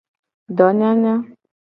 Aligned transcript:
Donyanya. 0.57 1.13